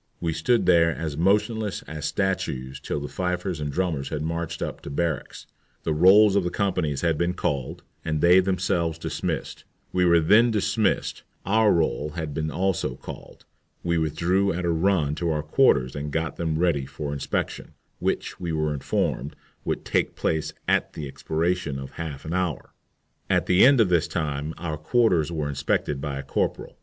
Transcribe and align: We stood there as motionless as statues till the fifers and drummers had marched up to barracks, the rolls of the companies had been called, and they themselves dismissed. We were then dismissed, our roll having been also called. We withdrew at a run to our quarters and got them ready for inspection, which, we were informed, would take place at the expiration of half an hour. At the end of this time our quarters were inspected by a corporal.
We 0.19 0.33
stood 0.33 0.65
there 0.65 0.89
as 0.89 1.15
motionless 1.15 1.83
as 1.83 2.07
statues 2.07 2.79
till 2.79 2.99
the 2.99 3.07
fifers 3.07 3.59
and 3.59 3.71
drummers 3.71 4.09
had 4.09 4.23
marched 4.23 4.63
up 4.63 4.81
to 4.81 4.89
barracks, 4.89 5.45
the 5.83 5.93
rolls 5.93 6.35
of 6.35 6.43
the 6.43 6.49
companies 6.49 7.01
had 7.01 7.19
been 7.19 7.35
called, 7.35 7.83
and 8.03 8.19
they 8.19 8.39
themselves 8.39 8.97
dismissed. 8.97 9.63
We 9.93 10.03
were 10.05 10.19
then 10.19 10.49
dismissed, 10.49 11.21
our 11.45 11.71
roll 11.71 12.13
having 12.15 12.33
been 12.33 12.49
also 12.49 12.95
called. 12.95 13.45
We 13.83 13.99
withdrew 13.99 14.51
at 14.53 14.65
a 14.65 14.71
run 14.71 15.13
to 15.21 15.29
our 15.29 15.43
quarters 15.43 15.95
and 15.95 16.11
got 16.11 16.35
them 16.35 16.57
ready 16.57 16.87
for 16.87 17.13
inspection, 17.13 17.73
which, 17.99 18.39
we 18.39 18.51
were 18.51 18.73
informed, 18.73 19.35
would 19.63 19.85
take 19.85 20.15
place 20.15 20.51
at 20.67 20.93
the 20.93 21.07
expiration 21.07 21.77
of 21.77 21.91
half 21.91 22.25
an 22.25 22.33
hour. 22.33 22.73
At 23.29 23.45
the 23.45 23.63
end 23.63 23.79
of 23.79 23.89
this 23.89 24.07
time 24.07 24.55
our 24.57 24.77
quarters 24.77 25.31
were 25.31 25.47
inspected 25.47 26.01
by 26.01 26.17
a 26.17 26.23
corporal. 26.23 26.79